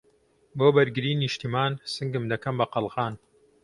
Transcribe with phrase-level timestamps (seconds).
[0.57, 3.13] بۆ بەرگریی نیشتمان، سنگم دەکەم بە قەڵغان